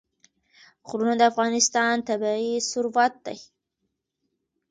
[0.87, 3.37] غرونه د افغانستان طبعي ثروت دی.